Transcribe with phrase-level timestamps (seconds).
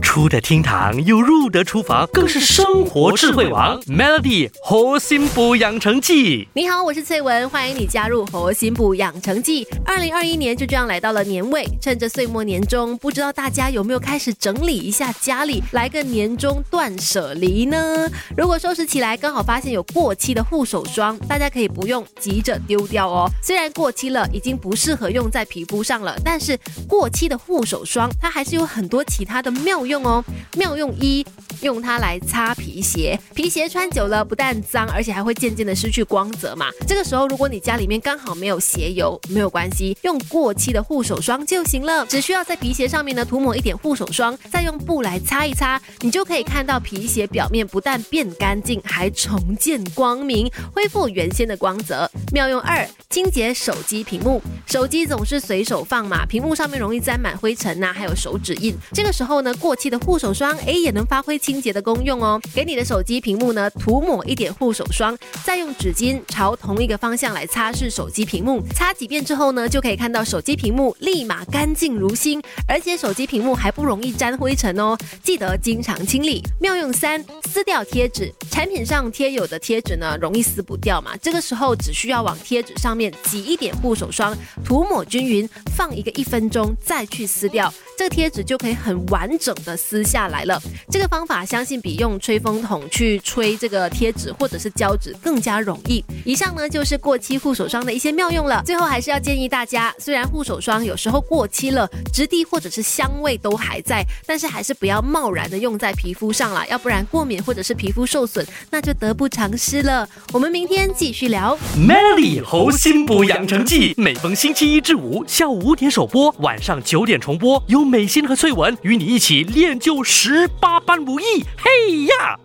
[0.00, 3.80] 出得厅堂又入得厨房，更是生活智慧王。
[3.82, 9.66] Melody 活心补养成记，你好，我是翠文，欢迎你加入活心补养成记。
[9.84, 18.08] 二零二一年就这样来到了年尾，趁着岁末年终，不知道大家有没有开始整理一下家里，来个年终断舍离呢？
[18.36, 23.30] 如果收拾起来刚好发现有过期的护手霜，大家可以不用急着丢掉哦。
[23.42, 26.58] 虽然过期了，已经不适合用在皮肤上了，但是
[26.88, 29.89] 过期的护手霜它还是有很多其他的妙用。
[29.90, 30.24] 用哦，
[30.56, 31.26] 妙用一，
[31.62, 33.18] 用它来擦皮鞋。
[33.34, 36.66] 皮鞋穿久了不但脏，而且还会渐渐的失去光泽嘛。
[36.86, 42.06] 这个时候，如果你家里面刚好没有鞋油，没有关系，用过期的护手霜就行了。
[42.06, 52.10] 只需要在皮鞋上面呢涂抹一点护手霜，再用布来擦一擦，你就可以看到皮鞋表面不但变干净，还重见光明，恢复原先的光泽。
[52.32, 54.42] 妙用二，清洁手机屏幕。
[54.66, 58.74] 手机总是随手放嘛，屏幕上面容易沾满灰尘呐，还有手指印。
[58.92, 62.40] 这个时候呢，过期的护手霜，哎，也能发挥清洁的功用哦。
[62.54, 74.96] 给你的手机屏幕呢涂抹一点护手霜，再用纸巾朝同一个方向来擦拭手机屏幕，擦几遍之后呢，就可以看到手机屏幕立马干净如新，而且手机屏幕还不容易沾灰尘哦。
[75.24, 76.40] 记得经常清理。
[76.60, 78.32] 妙用三，撕掉贴纸。
[78.48, 90.60] 产品上贴有的贴纸呢，容易撕不掉嘛，这个时候只需要往贴纸上面挤一点护手霜，涂抹均匀，放一个一分钟再去撕掉，这个贴纸就可以很完整的撕下来了。
[90.90, 96.04] 这个方法相信比用吹风筒去吹这个贴纸或者是胶纸更加容易。
[96.24, 98.62] 以上呢就是过期护手霜的一些妙用了。
[98.64, 110.08] 最后还是要建议大家，虽然护手霜有时候过期了，质地或者是香味都还在，但是还是不要贸然的用在皮肤上了，要不然过敏或者是皮肤受损，那就得不偿失了。
[110.32, 111.56] 我们明天继续聊。
[111.76, 121.24] Melody 猴心补养成记，每逢星期一至五下午五点首播，晚上九点重播，有美心和翠文与你一起练就十八般武艺。
[121.56, 122.38] 嘿呀！